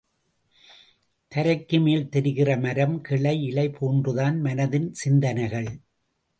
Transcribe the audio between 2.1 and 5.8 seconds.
தெரிகிற மரம், கிளை, இலை போன்றுதான் மனதின் சிந்தனைகள்.